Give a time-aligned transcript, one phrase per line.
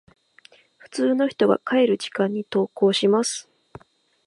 [0.77, 3.47] 普通の人が帰る時間に登校します。